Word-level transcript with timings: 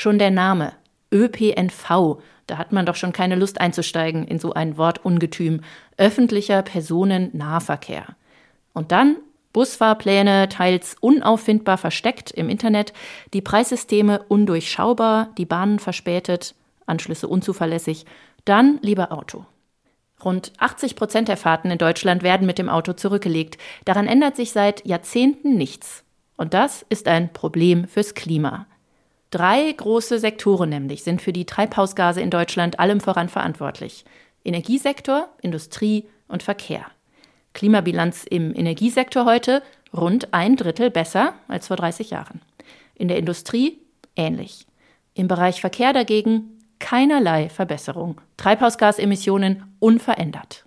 Schon 0.00 0.20
der 0.20 0.30
Name 0.30 0.74
ÖPNV, 1.12 2.20
da 2.46 2.56
hat 2.56 2.70
man 2.70 2.86
doch 2.86 2.94
schon 2.94 3.12
keine 3.12 3.34
Lust 3.34 3.60
einzusteigen 3.60 4.28
in 4.28 4.38
so 4.38 4.52
ein 4.52 4.78
Wortungetüm. 4.78 5.62
Öffentlicher 5.96 6.62
Personennahverkehr. 6.62 8.06
Und 8.72 8.92
dann 8.92 9.16
Busfahrpläne 9.52 10.48
teils 10.50 10.94
unauffindbar 11.00 11.78
versteckt 11.78 12.30
im 12.30 12.48
Internet, 12.48 12.92
die 13.34 13.40
Preissysteme 13.40 14.22
undurchschaubar, 14.28 15.30
die 15.36 15.46
Bahnen 15.46 15.80
verspätet, 15.80 16.54
Anschlüsse 16.86 17.26
unzuverlässig, 17.26 18.06
dann 18.44 18.78
lieber 18.82 19.10
Auto. 19.10 19.46
Rund 20.24 20.52
80 20.58 20.94
Prozent 20.94 21.26
der 21.26 21.36
Fahrten 21.36 21.72
in 21.72 21.78
Deutschland 21.78 22.22
werden 22.22 22.46
mit 22.46 22.58
dem 22.58 22.68
Auto 22.68 22.92
zurückgelegt. 22.92 23.58
Daran 23.84 24.06
ändert 24.06 24.36
sich 24.36 24.52
seit 24.52 24.86
Jahrzehnten 24.86 25.56
nichts. 25.56 26.04
Und 26.36 26.54
das 26.54 26.86
ist 26.88 27.08
ein 27.08 27.32
Problem 27.32 27.88
fürs 27.88 28.14
Klima. 28.14 28.68
Drei 29.30 29.70
große 29.70 30.18
Sektoren 30.18 30.70
nämlich 30.70 31.04
sind 31.04 31.20
für 31.20 31.32
die 31.32 31.44
Treibhausgase 31.44 32.20
in 32.20 32.30
Deutschland 32.30 32.80
allem 32.80 33.00
voran 33.00 33.28
verantwortlich. 33.28 34.04
Energiesektor, 34.44 35.28
Industrie 35.42 36.06
und 36.28 36.42
Verkehr. 36.42 36.86
Klimabilanz 37.52 38.24
im 38.24 38.54
Energiesektor 38.54 39.26
heute 39.26 39.62
rund 39.92 40.32
ein 40.32 40.56
Drittel 40.56 40.90
besser 40.90 41.34
als 41.48 41.66
vor 41.66 41.76
30 41.76 42.10
Jahren. 42.10 42.40
In 42.94 43.08
der 43.08 43.18
Industrie 43.18 43.78
ähnlich. 44.16 44.66
Im 45.14 45.28
Bereich 45.28 45.60
Verkehr 45.60 45.92
dagegen 45.92 46.58
keinerlei 46.78 47.48
Verbesserung. 47.48 48.20
Treibhausgasemissionen 48.36 49.74
unverändert. 49.78 50.64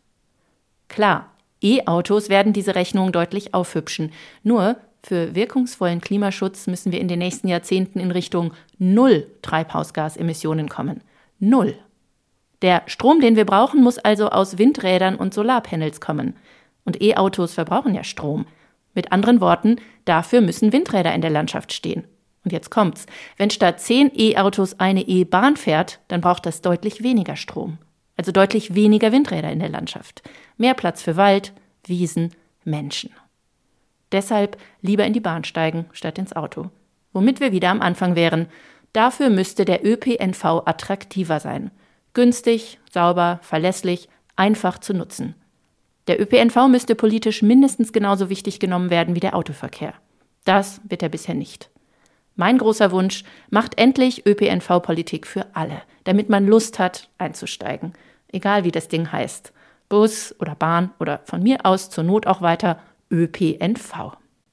Klar, 0.87 1.31
E-Autos 1.61 2.29
werden 2.29 2.53
diese 2.53 2.75
Rechnung 2.75 3.11
deutlich 3.11 3.53
aufhübschen. 3.53 4.11
Nur 4.43 4.77
für 5.03 5.33
wirkungsvollen 5.35 6.01
Klimaschutz 6.01 6.67
müssen 6.67 6.91
wir 6.91 7.01
in 7.01 7.07
den 7.07 7.19
nächsten 7.19 7.47
Jahrzehnten 7.47 7.99
in 7.99 8.11
Richtung 8.11 8.53
Null 8.77 9.27
Treibhausgasemissionen 9.41 10.69
kommen. 10.69 11.01
Null. 11.39 11.75
Der 12.61 12.83
Strom, 12.85 13.19
den 13.19 13.35
wir 13.35 13.45
brauchen, 13.45 13.81
muss 13.81 13.97
also 13.97 14.29
aus 14.29 14.59
Windrädern 14.59 15.15
und 15.15 15.33
Solarpanels 15.33 15.99
kommen. 15.99 16.35
Und 16.85 17.01
E-Autos 17.01 17.53
verbrauchen 17.53 17.95
ja 17.95 18.03
Strom. 18.03 18.45
Mit 18.93 19.11
anderen 19.11 19.41
Worten, 19.41 19.77
dafür 20.05 20.41
müssen 20.41 20.73
Windräder 20.73 21.13
in 21.13 21.21
der 21.21 21.31
Landschaft 21.31 21.73
stehen. 21.73 22.03
Und 22.43 22.51
jetzt 22.51 22.69
kommt's. 22.69 23.05
Wenn 23.37 23.49
statt 23.49 23.79
zehn 23.79 24.11
E-Autos 24.13 24.79
eine 24.79 25.01
E-Bahn 25.01 25.57
fährt, 25.57 25.99
dann 26.07 26.21
braucht 26.21 26.45
das 26.45 26.61
deutlich 26.61 27.01
weniger 27.01 27.35
Strom. 27.35 27.77
Also 28.17 28.31
deutlich 28.31 28.75
weniger 28.75 29.11
Windräder 29.11 29.51
in 29.51 29.59
der 29.59 29.69
Landschaft. 29.69 30.21
Mehr 30.57 30.73
Platz 30.73 31.01
für 31.01 31.17
Wald, 31.17 31.53
Wiesen, 31.85 32.31
Menschen. 32.63 33.11
Deshalb 34.11 34.57
lieber 34.81 35.05
in 35.05 35.13
die 35.13 35.19
Bahn 35.19 35.43
steigen 35.43 35.85
statt 35.91 36.17
ins 36.17 36.35
Auto. 36.35 36.69
Womit 37.13 37.39
wir 37.39 37.51
wieder 37.51 37.69
am 37.69 37.81
Anfang 37.81 38.15
wären. 38.15 38.47
Dafür 38.93 39.29
müsste 39.29 39.65
der 39.65 39.85
ÖPNV 39.85 40.63
attraktiver 40.65 41.39
sein. 41.39 41.71
Günstig, 42.13 42.79
sauber, 42.91 43.39
verlässlich, 43.41 44.09
einfach 44.35 44.79
zu 44.79 44.93
nutzen. 44.93 45.35
Der 46.07 46.19
ÖPNV 46.19 46.67
müsste 46.67 46.95
politisch 46.95 47.41
mindestens 47.41 47.93
genauso 47.93 48.29
wichtig 48.29 48.59
genommen 48.59 48.89
werden 48.89 49.15
wie 49.15 49.19
der 49.19 49.35
Autoverkehr. 49.35 49.93
Das 50.43 50.81
wird 50.83 51.03
er 51.03 51.09
bisher 51.09 51.35
nicht. 51.35 51.69
Mein 52.35 52.57
großer 52.57 52.91
Wunsch, 52.91 53.23
macht 53.49 53.77
endlich 53.77 54.25
ÖPNV-Politik 54.25 55.27
für 55.27 55.45
alle, 55.53 55.81
damit 56.05 56.29
man 56.29 56.47
Lust 56.47 56.79
hat, 56.79 57.09
einzusteigen. 57.17 57.93
Egal 58.29 58.63
wie 58.63 58.71
das 58.71 58.87
Ding 58.87 59.11
heißt. 59.11 59.53
Bus 59.89 60.33
oder 60.39 60.55
Bahn 60.55 60.91
oder 60.99 61.21
von 61.25 61.43
mir 61.43 61.65
aus 61.65 61.89
zur 61.89 62.03
Not 62.03 62.25
auch 62.25 62.41
weiter 62.41 62.79
ÖPNV. 63.11 64.20